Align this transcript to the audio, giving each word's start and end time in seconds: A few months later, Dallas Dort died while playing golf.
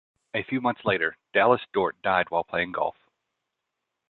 A 0.33 0.41
few 0.41 0.61
months 0.61 0.81
later, 0.83 1.15
Dallas 1.31 1.61
Dort 1.73 2.01
died 2.01 2.31
while 2.31 2.43
playing 2.43 2.71
golf. 2.71 2.95